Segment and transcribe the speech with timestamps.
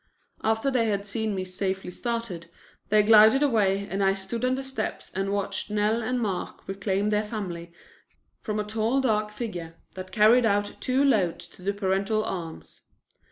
[0.43, 2.49] After they had seen me safely started,
[2.89, 7.11] they glided away and I stood on the steps and watched Nell and Mark reclaim
[7.11, 7.71] their family
[8.41, 12.81] from a tall dark figure that carried out two loads to the parental arms.